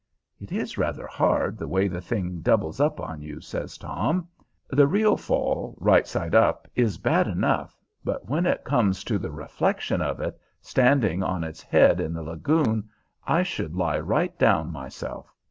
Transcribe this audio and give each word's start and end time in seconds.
"It 0.39 0.51
is 0.51 0.79
rather 0.79 1.05
hard, 1.05 1.59
the 1.59 1.67
way 1.67 1.87
the 1.87 2.01
thing 2.01 2.39
doubles 2.41 2.79
up 2.79 2.99
on 2.99 3.21
you," 3.21 3.39
says 3.39 3.77
Tom. 3.77 4.27
"The 4.67 4.87
real 4.87 5.15
fall, 5.15 5.75
right 5.79 6.07
side 6.07 6.33
up, 6.33 6.67
is 6.73 6.97
bad 6.97 7.27
enough; 7.27 7.77
but 8.03 8.27
when 8.27 8.47
it 8.47 8.63
comes 8.63 9.03
to 9.03 9.19
the 9.19 9.29
reflection 9.29 10.01
of 10.01 10.19
it, 10.19 10.39
standing 10.59 11.21
on 11.21 11.43
its 11.43 11.61
head 11.61 11.99
in 12.01 12.13
the 12.13 12.23
lagoon, 12.23 12.89
I 13.27 13.43
should 13.43 13.75
lie 13.75 13.99
right 13.99 14.35
down 14.39 14.71
myself. 14.71 15.35